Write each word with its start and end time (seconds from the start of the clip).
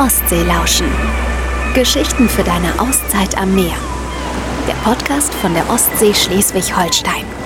Ostsee 0.00 0.44
lauschen. 0.44 0.86
Geschichten 1.74 2.26
für 2.26 2.42
deine 2.42 2.80
Auszeit 2.80 3.36
am 3.36 3.54
Meer. 3.54 3.76
Der 4.66 4.72
Podcast 4.82 5.34
von 5.34 5.52
der 5.52 5.68
Ostsee 5.68 6.14
Schleswig-Holstein. 6.14 7.39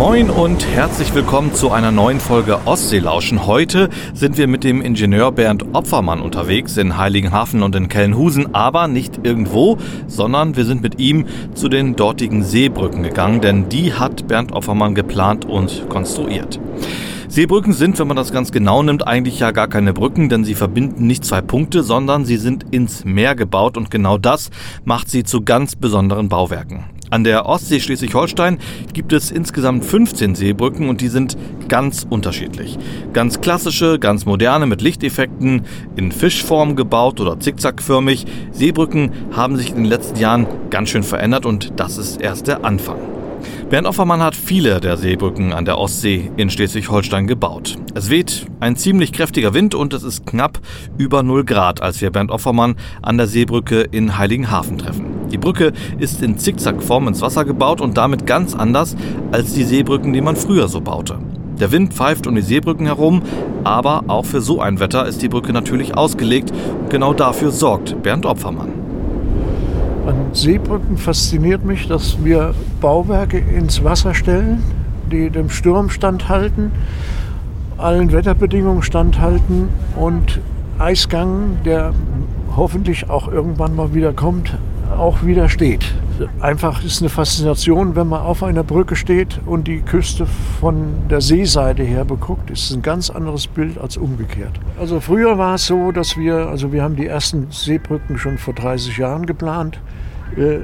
Moin 0.00 0.30
und 0.30 0.66
herzlich 0.66 1.14
willkommen 1.14 1.52
zu 1.52 1.72
einer 1.72 1.92
neuen 1.92 2.20
Folge 2.20 2.60
Ostseelauschen. 2.64 3.46
Heute 3.46 3.90
sind 4.14 4.38
wir 4.38 4.46
mit 4.46 4.64
dem 4.64 4.80
Ingenieur 4.80 5.30
Bernd 5.30 5.74
Opfermann 5.74 6.22
unterwegs 6.22 6.78
in 6.78 6.96
Heiligenhafen 6.96 7.62
und 7.62 7.76
in 7.76 7.90
Kellenhusen, 7.90 8.54
aber 8.54 8.88
nicht 8.88 9.26
irgendwo, 9.26 9.76
sondern 10.06 10.56
wir 10.56 10.64
sind 10.64 10.80
mit 10.80 10.98
ihm 10.98 11.26
zu 11.52 11.68
den 11.68 11.96
dortigen 11.96 12.42
Seebrücken 12.42 13.02
gegangen, 13.02 13.42
denn 13.42 13.68
die 13.68 13.92
hat 13.92 14.26
Bernd 14.26 14.52
Opfermann 14.52 14.94
geplant 14.94 15.44
und 15.44 15.86
konstruiert. 15.90 16.58
Seebrücken 17.28 17.74
sind, 17.74 17.98
wenn 17.98 18.08
man 18.08 18.16
das 18.16 18.32
ganz 18.32 18.52
genau 18.52 18.82
nimmt, 18.82 19.06
eigentlich 19.06 19.38
ja 19.38 19.50
gar 19.50 19.68
keine 19.68 19.92
Brücken, 19.92 20.30
denn 20.30 20.44
sie 20.44 20.54
verbinden 20.54 21.06
nicht 21.06 21.26
zwei 21.26 21.42
Punkte, 21.42 21.82
sondern 21.82 22.24
sie 22.24 22.38
sind 22.38 22.64
ins 22.70 23.04
Meer 23.04 23.34
gebaut 23.34 23.76
und 23.76 23.90
genau 23.90 24.16
das 24.16 24.48
macht 24.82 25.10
sie 25.10 25.24
zu 25.24 25.42
ganz 25.42 25.76
besonderen 25.76 26.30
Bauwerken. 26.30 26.86
An 27.10 27.24
der 27.24 27.46
Ostsee 27.46 27.80
Schleswig-Holstein 27.80 28.58
gibt 28.92 29.12
es 29.12 29.32
insgesamt 29.32 29.84
15 29.84 30.36
Seebrücken 30.36 30.88
und 30.88 31.00
die 31.00 31.08
sind 31.08 31.36
ganz 31.68 32.06
unterschiedlich. 32.08 32.78
Ganz 33.12 33.40
klassische, 33.40 33.98
ganz 33.98 34.26
moderne 34.26 34.66
mit 34.66 34.80
Lichteffekten, 34.80 35.62
in 35.96 36.12
Fischform 36.12 36.76
gebaut 36.76 37.20
oder 37.20 37.40
zickzackförmig. 37.40 38.26
Seebrücken 38.52 39.10
haben 39.32 39.56
sich 39.56 39.70
in 39.70 39.76
den 39.76 39.84
letzten 39.86 40.18
Jahren 40.18 40.46
ganz 40.70 40.90
schön 40.90 41.02
verändert 41.02 41.46
und 41.46 41.72
das 41.76 41.98
ist 41.98 42.20
erst 42.20 42.46
der 42.46 42.64
Anfang. 42.64 43.19
Bernd 43.68 43.86
Offermann 43.86 44.22
hat 44.22 44.34
viele 44.34 44.80
der 44.80 44.96
Seebrücken 44.96 45.52
an 45.52 45.64
der 45.64 45.78
Ostsee 45.78 46.30
in 46.36 46.50
Schleswig-Holstein 46.50 47.26
gebaut. 47.26 47.76
Es 47.94 48.10
weht 48.10 48.46
ein 48.60 48.76
ziemlich 48.76 49.12
kräftiger 49.12 49.54
Wind 49.54 49.74
und 49.74 49.92
es 49.94 50.02
ist 50.02 50.26
knapp 50.26 50.60
über 50.98 51.22
0 51.22 51.44
Grad, 51.44 51.82
als 51.82 52.00
wir 52.00 52.10
Bernd 52.10 52.30
Offermann 52.30 52.76
an 53.02 53.16
der 53.16 53.26
Seebrücke 53.26 53.80
in 53.80 54.18
Heiligenhafen 54.18 54.78
treffen. 54.78 55.06
Die 55.30 55.38
Brücke 55.38 55.72
ist 55.98 56.22
in 56.22 56.38
Zickzackform 56.38 57.08
ins 57.08 57.20
Wasser 57.20 57.44
gebaut 57.44 57.80
und 57.80 57.96
damit 57.96 58.26
ganz 58.26 58.54
anders 58.54 58.96
als 59.32 59.52
die 59.52 59.64
Seebrücken, 59.64 60.12
die 60.12 60.20
man 60.20 60.36
früher 60.36 60.68
so 60.68 60.80
baute. 60.80 61.18
Der 61.60 61.72
Wind 61.72 61.92
pfeift 61.92 62.26
um 62.26 62.34
die 62.34 62.42
Seebrücken 62.42 62.86
herum, 62.86 63.22
aber 63.64 64.04
auch 64.08 64.24
für 64.24 64.40
so 64.40 64.60
ein 64.60 64.80
Wetter 64.80 65.06
ist 65.06 65.20
die 65.20 65.28
Brücke 65.28 65.52
natürlich 65.52 65.94
ausgelegt 65.94 66.52
genau 66.88 67.14
dafür 67.14 67.52
sorgt 67.52 68.02
Bernd 68.02 68.26
Opfermann. 68.26 68.79
Seebrücken 70.32 70.96
fasziniert 70.96 71.64
mich, 71.64 71.88
dass 71.88 72.24
wir 72.24 72.54
Bauwerke 72.80 73.38
ins 73.38 73.82
Wasser 73.82 74.14
stellen, 74.14 74.62
die 75.10 75.28
dem 75.28 75.50
Sturm 75.50 75.90
standhalten, 75.90 76.70
allen 77.78 78.12
Wetterbedingungen 78.12 78.82
standhalten 78.82 79.68
und 79.96 80.40
Eisgang, 80.78 81.58
der 81.64 81.92
hoffentlich 82.56 83.10
auch 83.10 83.26
irgendwann 83.26 83.74
mal 83.74 83.92
wieder 83.92 84.12
kommt, 84.12 84.56
auch 84.96 85.22
widersteht. 85.24 85.94
Einfach 86.40 86.84
ist 86.84 87.00
eine 87.00 87.08
Faszination, 87.08 87.96
wenn 87.96 88.06
man 88.06 88.20
auf 88.20 88.42
einer 88.42 88.62
Brücke 88.62 88.94
steht 88.94 89.40
und 89.46 89.66
die 89.66 89.80
Küste 89.80 90.26
von 90.60 91.08
der 91.10 91.22
Seeseite 91.22 91.82
her 91.82 92.04
beguckt, 92.04 92.50
ist 92.50 92.70
ein 92.70 92.82
ganz 92.82 93.10
anderes 93.10 93.46
Bild 93.46 93.78
als 93.78 93.96
umgekehrt. 93.96 94.52
Also 94.78 95.00
früher 95.00 95.38
war 95.38 95.54
es 95.54 95.66
so, 95.66 95.92
dass 95.92 96.16
wir, 96.16 96.48
also 96.48 96.72
wir 96.72 96.82
haben 96.82 96.96
die 96.96 97.06
ersten 97.06 97.48
Seebrücken 97.50 98.18
schon 98.18 98.38
vor 98.38 98.54
30 98.54 98.96
Jahren 98.98 99.26
geplant. 99.26 99.80
Äh, 100.36 100.60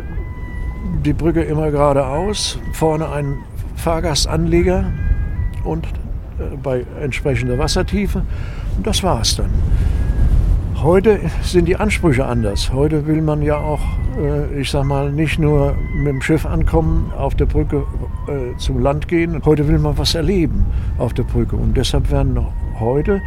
die 1.04 1.12
Brücke 1.12 1.42
immer 1.42 1.70
geradeaus, 1.70 2.58
vorne 2.72 3.10
ein 3.10 3.38
Fahrgastanleger 3.74 4.84
und 5.64 5.84
äh, 5.84 6.56
bei 6.62 6.84
entsprechender 7.00 7.58
Wassertiefe. 7.58 8.22
Und 8.76 8.86
das 8.86 9.02
war 9.02 9.20
es 9.20 9.36
dann. 9.36 9.50
Heute 10.76 11.18
sind 11.42 11.66
die 11.66 11.76
Ansprüche 11.76 12.26
anders. 12.26 12.72
Heute 12.72 13.06
will 13.06 13.22
man 13.22 13.42
ja 13.42 13.56
auch, 13.56 13.80
äh, 14.18 14.60
ich 14.60 14.70
sag 14.70 14.84
mal, 14.84 15.10
nicht 15.10 15.38
nur 15.38 15.74
mit 15.94 16.08
dem 16.08 16.22
Schiff 16.22 16.46
ankommen, 16.46 17.12
auf 17.16 17.34
der 17.34 17.46
Brücke 17.46 17.84
zum 18.58 18.80
Land 18.80 19.06
gehen. 19.06 19.40
Heute 19.44 19.68
will 19.68 19.78
man 19.78 19.96
was 19.98 20.16
erleben 20.16 20.66
auf 20.98 21.14
der 21.14 21.22
Brücke. 21.22 21.54
Und 21.54 21.76
deshalb 21.76 22.10
werden 22.10 22.36
heute 22.80 23.22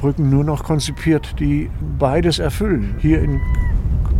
Brücken 0.00 0.28
nur 0.28 0.44
noch 0.44 0.64
konzipiert, 0.64 1.34
die 1.40 1.70
beides 1.98 2.38
erfüllen. 2.38 2.94
Hier 2.98 3.22
in 3.22 3.40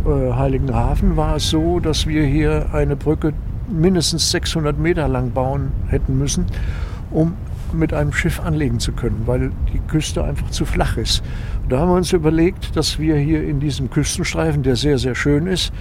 äh, 0.05 0.33
Heiligenhafen 0.33 1.17
war 1.17 1.35
es 1.35 1.49
so, 1.49 1.79
dass 1.79 2.07
wir 2.07 2.25
hier 2.25 2.73
eine 2.73 2.95
Brücke 2.95 3.33
mindestens 3.69 4.31
600 4.31 4.77
Meter 4.77 5.07
lang 5.07 5.31
bauen 5.31 5.71
hätten 5.87 6.17
müssen, 6.17 6.45
um 7.11 7.33
mit 7.73 7.93
einem 7.93 8.13
Schiff 8.13 8.39
anlegen 8.39 8.79
zu 8.79 8.91
können, 8.91 9.23
weil 9.25 9.51
die 9.71 9.79
Küste 9.79 10.23
einfach 10.23 10.49
zu 10.49 10.65
flach 10.65 10.97
ist. 10.97 11.23
Und 11.63 11.71
da 11.71 11.79
haben 11.79 11.89
wir 11.89 11.95
uns 11.95 12.13
überlegt, 12.13 12.75
dass 12.75 12.99
wir 12.99 13.15
hier 13.17 13.43
in 13.43 13.59
diesem 13.59 13.89
Küstenstreifen, 13.89 14.63
der 14.63 14.75
sehr, 14.75 14.97
sehr 14.97 15.15
schön 15.15 15.45
ist, 15.45 15.71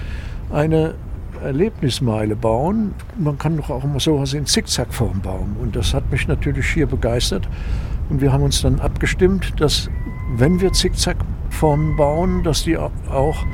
eine 0.51 0.95
Erlebnismeile 1.43 2.37
bauen. 2.37 2.95
Man 3.17 3.39
kann 3.39 3.57
doch 3.57 3.71
auch 3.71 3.85
immer 3.85 4.01
sowas 4.01 4.35
in 4.35 4.45
Zickzackform 4.45 5.21
bauen. 5.21 5.57
Und 5.61 5.77
das 5.77 5.95
hat 5.95 6.11
mich 6.11 6.29
natürlich 6.29 6.67
hier 6.69 6.87
begeistert. 6.87 7.49
Und 8.11 8.21
wir 8.21 8.33
haben 8.33 8.43
uns 8.43 8.63
dann 8.63 8.81
abgestimmt, 8.81 9.55
dass 9.61 9.89
wenn 10.37 10.61
wir 10.61 10.73
Zickzackformen 10.73 11.97
bauen, 11.97 12.43
dass 12.43 12.65
die 12.65 12.77
auch 12.77 13.47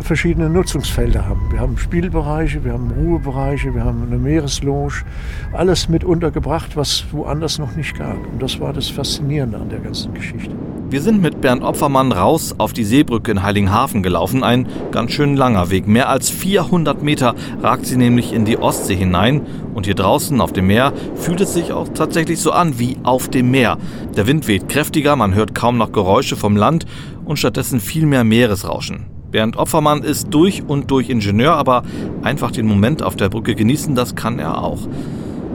verschiedene 0.00 0.48
Nutzungsfelder 0.48 1.26
haben. 1.26 1.50
Wir 1.50 1.60
haben 1.60 1.78
Spielbereiche, 1.78 2.64
wir 2.64 2.72
haben 2.72 2.90
Ruhebereiche, 2.90 3.74
wir 3.74 3.84
haben 3.84 4.02
eine 4.06 4.18
Meeresloge, 4.18 5.04
alles 5.52 5.88
mit 5.88 6.04
untergebracht, 6.04 6.76
was 6.76 7.04
woanders 7.12 7.58
noch 7.58 7.74
nicht 7.76 7.96
gab. 7.96 8.16
Und 8.32 8.42
das 8.42 8.60
war 8.60 8.72
das 8.72 8.88
Faszinierende 8.88 9.58
an 9.58 9.68
der 9.68 9.80
ganzen 9.80 10.14
Geschichte. 10.14 10.54
Wir 10.90 11.02
sind 11.02 11.20
mit 11.20 11.42
Bernd 11.42 11.62
Opfermann 11.62 12.12
raus 12.12 12.54
auf 12.56 12.72
die 12.72 12.84
Seebrücke 12.84 13.30
in 13.30 13.42
Heiligenhafen 13.42 14.02
gelaufen. 14.02 14.42
Ein 14.42 14.66
ganz 14.90 15.12
schön 15.12 15.36
langer 15.36 15.68
Weg. 15.68 15.86
Mehr 15.86 16.08
als 16.08 16.30
400 16.30 17.02
Meter 17.02 17.34
ragt 17.60 17.84
sie 17.84 17.98
nämlich 17.98 18.32
in 18.32 18.46
die 18.46 18.56
Ostsee 18.56 18.96
hinein. 18.96 19.42
Und 19.74 19.84
hier 19.84 19.94
draußen 19.94 20.40
auf 20.40 20.54
dem 20.54 20.66
Meer 20.66 20.94
fühlt 21.14 21.42
es 21.42 21.52
sich 21.52 21.72
auch 21.72 21.88
tatsächlich 21.88 22.40
so 22.40 22.52
an 22.52 22.78
wie 22.78 22.96
auf 23.02 23.28
dem 23.28 23.50
Meer. 23.50 23.76
Der 24.16 24.26
Wind 24.26 24.48
weht 24.48 24.70
kräftiger, 24.70 25.14
man 25.14 25.34
hört 25.34 25.54
kaum 25.54 25.76
noch 25.76 25.92
Geräusche 25.92 26.36
vom 26.36 26.56
Land 26.56 26.86
und 27.26 27.38
stattdessen 27.38 27.80
viel 27.80 28.06
mehr 28.06 28.24
Meeresrauschen. 28.24 29.17
Bernd 29.30 29.56
Opfermann 29.56 30.02
ist 30.02 30.28
durch 30.32 30.62
und 30.66 30.90
durch 30.90 31.10
Ingenieur, 31.10 31.54
aber 31.54 31.82
einfach 32.22 32.50
den 32.50 32.66
Moment 32.66 33.02
auf 33.02 33.16
der 33.16 33.28
Brücke 33.28 33.54
genießen, 33.54 33.94
das 33.94 34.14
kann 34.14 34.38
er 34.38 34.62
auch. 34.62 34.88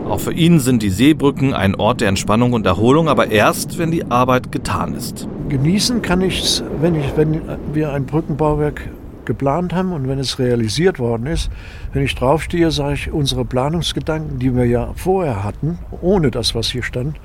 Auch 0.07 0.19
für 0.19 0.34
ihn 0.34 0.59
sind 0.59 0.84
die 0.84 0.89
Seebrücken 0.89 1.53
ein 1.53 1.75
Ort 1.75 2.01
der 2.01 2.09
Entspannung 2.09 2.53
und 2.53 2.66
Erholung, 2.66 3.07
aber 3.07 3.31
erst, 3.31 3.78
wenn 3.78 3.89
die 3.89 4.11
Arbeit 4.11 4.51
getan 4.51 4.94
ist. 4.94 5.28
Genießen 5.50 6.01
kann 6.01 6.22
ich 6.22 6.41
es, 6.41 6.63
wenn, 6.81 6.95
ich, 6.95 7.06
wenn 7.16 7.41
wir 7.73 7.94
ein 7.94 8.06
Brückenbauwerk 8.06 8.89
geplant 9.25 9.73
haben 9.73 9.94
und 9.94 10.07
wenn 10.07 10.19
es 10.19 10.40
realisiert 10.40 11.00
worden 11.00 11.28
ist. 11.28 11.50
Wenn 11.94 12.03
ich 12.03 12.16
draufstehe, 12.16 12.72
sage 12.72 12.95
ich, 12.95 13.11
unsere 13.11 13.45
Planungsgedanken, 13.45 14.40
die 14.40 14.55
wir 14.55 14.66
ja 14.66 14.91
vorher 14.95 15.44
hatten, 15.44 15.79
ohne 16.01 16.31
das, 16.31 16.53
was 16.53 16.67
hier 16.67 16.84
stand, 16.84 17.17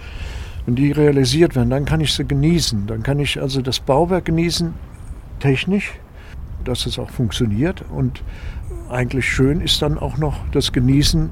wenn 0.64 0.76
die 0.76 0.92
realisiert 0.92 1.56
werden, 1.56 1.70
dann 1.70 1.84
kann 1.84 2.00
ich 2.00 2.12
sie 2.14 2.24
genießen. 2.24 2.86
Dann 2.86 3.02
kann 3.02 3.18
ich 3.18 3.40
also 3.40 3.60
das 3.60 3.80
Bauwerk 3.80 4.26
genießen, 4.26 4.74
technisch, 5.40 5.92
dass 6.68 6.86
es 6.86 6.98
auch 6.98 7.10
funktioniert. 7.10 7.84
Und 7.90 8.22
eigentlich 8.88 9.26
schön 9.26 9.60
ist 9.60 9.82
dann 9.82 9.98
auch 9.98 10.18
noch 10.18 10.38
das 10.52 10.72
Genießen 10.72 11.30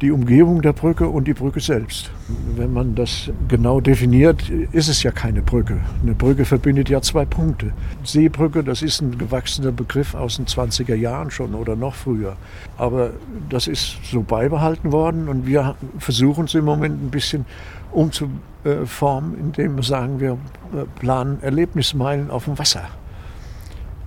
die 0.00 0.12
Umgebung 0.12 0.62
der 0.62 0.72
Brücke 0.72 1.08
und 1.08 1.26
die 1.26 1.34
Brücke 1.34 1.60
selbst. 1.60 2.10
Wenn 2.56 2.72
man 2.72 2.94
das 2.94 3.30
genau 3.48 3.80
definiert, 3.80 4.48
ist 4.48 4.88
es 4.88 5.02
ja 5.02 5.10
keine 5.10 5.42
Brücke. 5.42 5.80
Eine 6.02 6.14
Brücke 6.14 6.44
verbindet 6.44 6.88
ja 6.88 7.00
zwei 7.02 7.24
Punkte. 7.24 7.72
Seebrücke, 8.04 8.62
das 8.62 8.82
ist 8.82 9.00
ein 9.00 9.18
gewachsener 9.18 9.72
Begriff 9.72 10.14
aus 10.14 10.36
den 10.36 10.46
20er 10.46 10.94
Jahren 10.94 11.30
schon 11.30 11.54
oder 11.54 11.74
noch 11.74 11.94
früher. 11.94 12.36
Aber 12.76 13.10
das 13.48 13.66
ist 13.66 13.98
so 14.04 14.22
beibehalten 14.22 14.92
worden 14.92 15.28
und 15.28 15.46
wir 15.46 15.74
versuchen 15.98 16.44
es 16.44 16.54
im 16.54 16.64
Moment 16.64 17.02
ein 17.02 17.10
bisschen 17.10 17.44
umzuformen, 17.90 19.36
indem 19.38 19.76
wir 19.76 19.82
sagen, 19.82 20.20
wir 20.20 20.32
äh, 20.32 20.84
planen 21.00 21.42
Erlebnismeilen 21.42 22.30
auf 22.30 22.44
dem 22.44 22.58
Wasser 22.58 22.88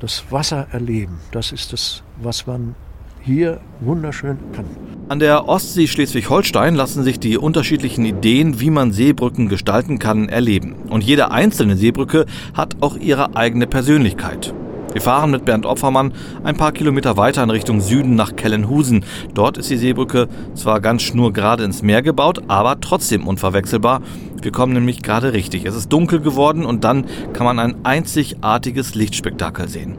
das 0.02 0.26
Wasser 0.32 0.68
erleben. 0.72 1.20
Das 1.32 1.52
ist 1.52 1.74
das, 1.74 2.04
was 2.22 2.48
man 2.48 2.76
hier 3.22 3.62
wunderschön 3.82 4.38
kann. 4.54 4.66
An 5.10 5.20
der 5.20 5.48
Ostsee 5.48 5.88
Schleswig-Holstein 5.88 6.74
lassen 6.74 7.04
sich 7.04 7.20
die 7.20 7.38
unterschiedlichen 7.38 8.06
Ideen, 8.06 8.60
wie 8.60 8.72
man 8.72 8.92
Seebrücken 8.92 9.48
gestalten 9.48 10.00
kann, 10.00 10.28
erleben. 10.28 10.74
Und 10.90 11.04
jede 11.04 11.32
einzelne 11.32 11.78
Seebrücke 11.78 12.26
hat 12.56 12.78
auch 12.82 12.98
ihre 12.98 13.36
eigene 13.36 13.68
Persönlichkeit. 13.68 14.54
Wir 14.94 15.02
fahren 15.02 15.32
mit 15.32 15.46
Bernd 15.46 15.66
Opfermann 15.66 16.14
ein 16.44 16.58
paar 16.58 16.74
Kilometer 16.74 17.16
weiter 17.16 17.44
in 17.44 17.50
Richtung 17.50 17.80
Süden 17.80 18.16
nach 18.16 18.36
Kellenhusen. 18.36 19.06
Dort 19.34 19.58
ist 19.58 19.70
die 19.70 19.78
Seebrücke 19.78 20.28
zwar 20.54 20.82
ganz 20.82 21.02
schnurgerade 21.04 21.64
ins 21.64 21.82
Meer 21.82 22.02
gebaut, 22.02 22.42
aber 22.48 22.80
trotzdem 22.82 23.26
unverwechselbar. 23.26 24.02
Wir 24.42 24.52
kommen 24.52 24.74
nämlich 24.74 25.02
gerade 25.02 25.34
richtig. 25.34 25.66
Es 25.66 25.76
ist 25.76 25.94
dunkel 25.94 26.20
geworden 26.20 26.66
und 26.66 26.84
dann 26.84 27.06
kann 27.32 27.46
man 27.46 27.60
ein 27.60 27.86
einzigartiges 27.86 28.96
Lichtspektakel 28.96 29.70
sehen. 29.70 29.96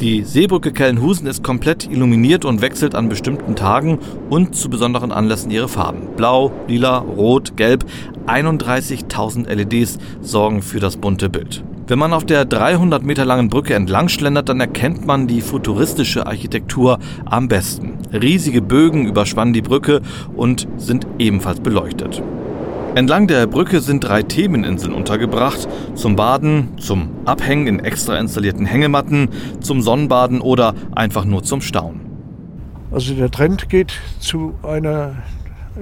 Die 0.00 0.24
Seebrücke 0.24 0.72
Kellenhusen 0.72 1.26
ist 1.26 1.44
komplett 1.44 1.90
illuminiert 1.90 2.44
und 2.44 2.62
wechselt 2.62 2.94
an 2.94 3.08
bestimmten 3.08 3.54
Tagen 3.54 3.98
und 4.30 4.56
zu 4.56 4.70
besonderen 4.70 5.12
Anlässen 5.12 5.50
ihre 5.50 5.68
Farben. 5.68 6.16
Blau, 6.16 6.52
lila, 6.68 6.98
rot, 6.98 7.56
gelb. 7.56 7.84
31.000 8.26 9.52
LEDs 9.52 9.98
sorgen 10.20 10.62
für 10.62 10.80
das 10.80 10.96
bunte 10.96 11.28
Bild. 11.28 11.62
Wenn 11.88 11.98
man 11.98 12.12
auf 12.12 12.24
der 12.24 12.44
300 12.44 13.02
Meter 13.02 13.24
langen 13.24 13.48
Brücke 13.48 13.74
entlang 13.74 14.08
schlendert, 14.08 14.48
dann 14.48 14.60
erkennt 14.60 15.04
man 15.04 15.26
die 15.26 15.40
futuristische 15.40 16.26
Architektur 16.26 17.00
am 17.24 17.48
besten. 17.48 17.98
Riesige 18.12 18.62
Bögen 18.62 19.06
überspannen 19.06 19.52
die 19.52 19.62
Brücke 19.62 20.00
und 20.36 20.68
sind 20.76 21.08
ebenfalls 21.18 21.58
beleuchtet. 21.58 22.22
Entlang 22.94 23.26
der 23.26 23.48
Brücke 23.48 23.80
sind 23.80 24.04
drei 24.04 24.22
Themeninseln 24.22 24.92
untergebracht. 24.92 25.66
Zum 25.94 26.14
Baden, 26.14 26.78
zum 26.78 27.10
Abhängen 27.24 27.66
in 27.66 27.80
extra 27.80 28.16
installierten 28.16 28.64
Hängematten, 28.64 29.30
zum 29.60 29.82
Sonnenbaden 29.82 30.40
oder 30.40 30.74
einfach 30.94 31.24
nur 31.24 31.42
zum 31.42 31.62
Staunen. 31.62 32.00
Also 32.92 33.14
der 33.14 33.30
Trend 33.30 33.68
geht 33.68 33.94
zu 34.20 34.54
einer 34.62 35.16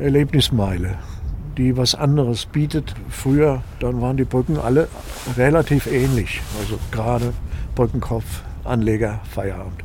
Erlebnismeile 0.01 0.97
die 1.61 1.77
was 1.77 1.95
anderes 1.95 2.47
bietet. 2.47 2.95
Früher, 3.11 3.63
dann 3.81 4.01
waren 4.01 4.17
die 4.17 4.25
Brücken 4.25 4.57
alle 4.57 4.89
relativ 5.37 5.87
ähnlich. 5.87 6.41
Also 6.59 6.79
gerade 6.91 7.35
Brückenkopf, 7.75 8.43
Anleger, 8.65 9.21
Feierabend. 9.31 9.85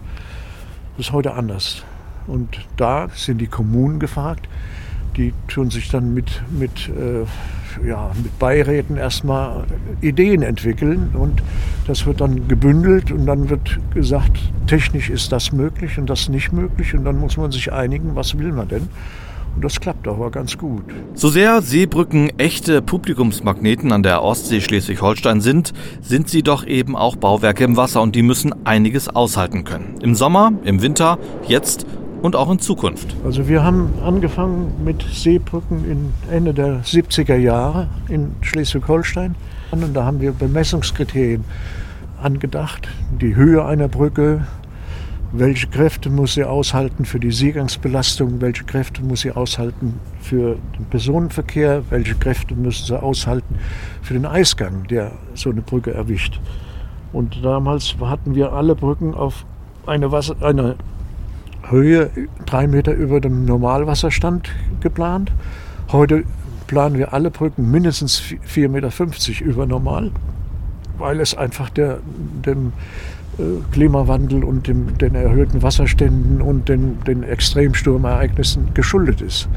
Das 0.95 1.07
ist 1.07 1.11
heute 1.11 1.33
anders. 1.33 1.83
Und 2.27 2.65
da 2.77 3.09
sind 3.13 3.39
die 3.39 3.47
Kommunen 3.47 3.99
gefragt. 3.99 4.47
Die 5.17 5.33
tun 5.49 5.69
sich 5.69 5.89
dann 5.89 6.13
mit, 6.13 6.41
mit, 6.49 6.89
äh, 6.89 7.25
ja, 7.85 8.11
mit 8.23 8.39
Beiräten 8.39 8.95
erstmal 8.95 9.65
Ideen 9.99 10.43
entwickeln 10.43 11.09
und 11.13 11.43
das 11.87 12.05
wird 12.05 12.21
dann 12.21 12.47
gebündelt 12.47 13.11
und 13.11 13.25
dann 13.25 13.49
wird 13.49 13.79
gesagt, 13.93 14.39
technisch 14.67 15.09
ist 15.09 15.31
das 15.31 15.51
möglich 15.51 15.97
und 15.97 16.09
das 16.09 16.29
nicht 16.29 16.51
möglich 16.51 16.93
und 16.93 17.05
dann 17.05 17.19
muss 17.19 17.37
man 17.37 17.51
sich 17.51 17.71
einigen, 17.71 18.15
was 18.15 18.37
will 18.37 18.51
man 18.51 18.67
denn. 18.69 18.89
Und 19.55 19.63
das 19.63 19.79
klappt 19.79 20.07
aber 20.07 20.31
ganz 20.31 20.57
gut. 20.57 20.83
So 21.13 21.29
sehr 21.29 21.61
Seebrücken 21.61 22.37
echte 22.37 22.81
Publikumsmagneten 22.81 23.93
an 23.93 24.03
der 24.03 24.21
Ostsee 24.21 24.59
Schleswig-Holstein 24.59 25.39
sind, 25.39 25.73
sind 26.01 26.29
sie 26.29 26.43
doch 26.43 26.65
eben 26.65 26.95
auch 26.95 27.15
Bauwerke 27.15 27.63
im 27.63 27.77
Wasser 27.77 28.01
und 28.01 28.15
die 28.15 28.21
müssen 28.21 28.53
einiges 28.65 29.07
aushalten 29.07 29.63
können. 29.63 29.95
Im 30.01 30.13
Sommer, 30.13 30.51
im 30.65 30.81
Winter, 30.81 31.17
jetzt 31.47 31.85
und 32.21 32.35
auch 32.35 32.51
in 32.51 32.59
Zukunft. 32.59 33.15
Also 33.23 33.47
wir 33.47 33.63
haben 33.63 33.93
angefangen 34.03 34.73
mit 34.83 35.03
Seebrücken 35.03 35.89
in 35.89 36.13
Ende 36.29 36.53
der 36.53 36.81
70er 36.83 37.37
Jahre 37.37 37.87
in 38.09 38.31
Schleswig-Holstein. 38.41 39.35
Und 39.71 39.93
da 39.93 40.05
haben 40.05 40.19
wir 40.19 40.31
Bemessungskriterien 40.31 41.45
angedacht. 42.21 42.87
Die 43.21 43.35
Höhe 43.35 43.63
einer 43.63 43.87
Brücke, 43.87 44.47
welche 45.31 45.67
Kräfte 45.67 46.09
muss 46.09 46.35
sie 46.35 46.43
aushalten 46.43 47.05
für 47.05 47.19
die 47.19 47.31
Seegangsbelastung, 47.31 48.41
welche 48.41 48.63
Kräfte 48.63 49.01
muss 49.01 49.21
sie 49.21 49.31
aushalten 49.31 49.99
für 50.21 50.57
den 50.77 50.85
Personenverkehr, 50.85 51.83
welche 51.89 52.15
Kräfte 52.15 52.55
müssen 52.55 52.85
sie 52.85 53.01
aushalten 53.01 53.55
für 54.01 54.13
den 54.13 54.25
Eisgang, 54.25 54.87
der 54.87 55.11
so 55.33 55.49
eine 55.49 55.61
Brücke 55.61 55.93
erwischt. 55.93 56.39
Und 57.11 57.43
damals 57.43 57.95
hatten 57.99 58.35
wir 58.35 58.53
alle 58.53 58.75
Brücken 58.75 59.13
auf 59.13 59.45
eine, 59.85 60.11
Wasser, 60.11 60.35
eine 60.41 60.75
Höhe 61.69 62.09
drei 62.45 62.67
Meter 62.67 62.93
über 62.93 63.19
dem 63.21 63.45
Normalwasserstand 63.45 64.49
geplant. 64.81 65.31
Heute 65.91 66.23
planen 66.67 66.97
wir 66.97 67.13
alle 67.13 67.31
Brücken 67.31 67.69
mindestens 67.71 68.21
4,50 68.21 68.69
Meter 68.69 69.45
über 69.45 69.65
Normal, 69.65 70.11
weil 70.97 71.19
es 71.19 71.35
einfach 71.35 71.69
der, 71.69 71.99
dem 72.45 72.73
Klimawandel 73.71 74.43
und 74.43 74.67
dem, 74.67 74.97
den 74.97 75.15
erhöhten 75.15 75.61
Wasserständen 75.61 76.41
und 76.41 76.69
den, 76.69 76.99
den 77.05 77.23
Extremsturmereignissen 77.23 78.73
geschuldet 78.73 79.21
ist. 79.21 79.49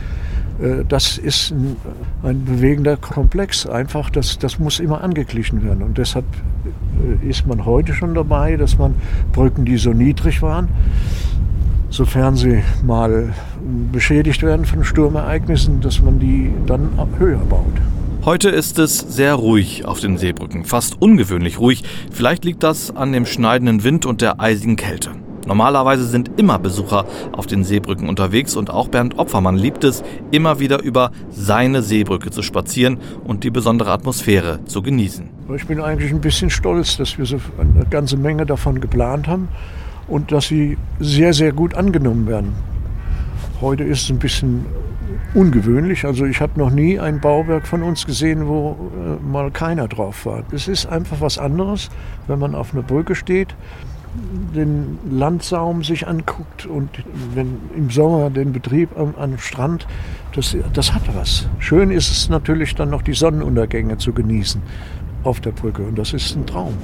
Äh, 0.61 0.85
das 0.89 1.19
ist 1.19 1.53
ein, 1.53 1.77
ein, 2.23 2.45
bewegender 2.45 2.97
Komplex. 2.97 3.67
Einfach, 3.67 4.11
das, 4.11 4.39
das 4.39 4.59
muss 4.59 4.81
immer 4.81 5.03
angeglichen 5.03 5.63
werden. 5.63 5.83
Und 5.83 5.99
deshalb 5.99 6.25
äh, 7.25 7.29
ist 7.29 7.47
man 7.47 7.65
heute 7.65 7.95
schon 7.95 8.15
dabei, 8.15 8.57
dass 8.57 8.79
man 8.79 8.95
Brücken, 9.33 9.65
die 9.65 9.77
so 9.77 9.93
niedrig 9.93 10.43
waren, 10.43 10.69
sofern 11.91 12.37
sie 12.37 12.63
mal 12.85 13.33
beschädigt 13.93 14.43
werden 14.43 14.67
von 14.67 14.85
Sturmereignissen, 14.85 15.81
dass 15.81 16.03
man 16.03 16.19
die 16.19 16.51
dann 16.67 16.91
höher 17.19 17.39
baut. 17.39 17.75
Heute 18.29 18.51
ist 18.51 18.79
es 18.79 18.99
sehr 18.99 19.33
ruhig 19.37 19.87
auf 19.87 20.01
den 20.01 20.19
Seebrücken, 20.19 20.67
fast 20.67 21.01
ungewöhnlich 21.01 21.59
ruhig. 21.59 21.83
Vielleicht 22.13 22.45
liegt 22.45 22.63
das 22.63 22.95
an 22.95 23.11
dem 23.11 23.25
schneidenden 23.25 23.85
Wind 23.85 24.05
und 24.05 24.21
der 24.21 24.39
eisigen 24.39 24.77
Kälte. 24.77 25.13
Normalerweise 25.47 26.05
sind 26.05 26.33
immer 26.39 26.59
Besucher 26.59 27.07
auf 27.33 27.47
den 27.47 27.65
Seebrücken 27.65 28.07
unterwegs 28.07 28.55
und 28.55 28.69
auch 28.69 28.89
Bernd 28.89 29.19
Opfermann 29.19 29.57
liebt 29.57 29.83
es, 29.83 30.05
immer 30.31 30.61
wieder 30.61 30.83
über 30.83 31.11
seine 31.31 31.81
Seebrücke 31.81 32.31
zu 32.31 32.43
spazieren 32.43 32.99
und 33.25 33.45
die 33.45 33.51
besondere 33.51 33.93
Atmosphäre 33.93 34.63
zu 34.67 34.83
genießen. 34.83 35.31
Ich 35.57 35.67
bin 35.67 35.81
eigentlich 35.81 36.13
ein 36.13 36.21
bisschen 36.21 36.51
stolz, 36.51 36.99
dass 36.99 37.17
wir 37.17 37.25
so 37.25 37.41
eine 37.59 37.87
ganze 37.87 38.19
Menge 38.19 38.45
davon 38.45 38.83
geplant 38.83 39.27
haben 39.27 39.49
und 40.07 40.33
dass 40.33 40.49
sie 40.49 40.77
sehr, 41.01 41.33
sehr 41.33 41.53
gut 41.53 41.73
angenommen 41.73 42.27
werden. 42.27 42.53
Heute 43.63 43.85
ist 43.85 44.03
es 44.03 44.11
ein 44.11 44.19
bisschen 44.19 44.67
ungewöhnlich. 45.35 46.05
Also 46.05 46.25
ich 46.25 46.41
habe 46.41 46.59
noch 46.59 46.71
nie 46.71 46.99
ein 46.99 47.21
Bauwerk 47.21 47.67
von 47.67 47.83
uns 47.83 48.07
gesehen, 48.07 48.47
wo 48.49 48.77
äh, 48.95 49.25
mal 49.25 49.51
keiner 49.51 49.89
drauf 49.89 50.27
war. 50.27 50.43
Es 50.53 50.69
ist 50.69 50.87
einfach 50.87 51.21
was 51.21 51.39
anderes, 51.39 51.91
wenn 52.27 52.39
man 52.39 52.55
auf 52.55 52.73
einer 52.73 52.83
Brücke 52.83 53.15
steht, 53.15 53.55
den 54.55 54.99
Landsaum 55.11 55.85
sich 55.85 56.09
anguckt 56.09 56.67
und 56.67 56.89
wenn 57.35 57.59
im 57.77 57.91
Sommer 57.91 58.31
den 58.31 58.53
Betrieb 58.53 58.97
am, 58.99 59.15
am 59.17 59.39
Strand, 59.39 59.87
das, 60.35 60.57
das 60.73 60.95
hat 60.95 61.03
was. 61.15 61.49
Schön 61.59 61.91
ist 61.91 62.11
es 62.11 62.29
natürlich 62.29 62.75
dann 62.75 62.91
noch 62.91 63.03
die 63.03 63.13
Sonnenuntergänge 63.13 63.99
zu 63.99 64.13
genießen 64.13 64.63
auf 65.25 65.41
der 65.41 65.51
Brücke 65.51 65.83
und 65.83 65.99
das 65.99 66.13
ist 66.13 66.37
ein 66.37 66.47
Traum. 66.47 66.75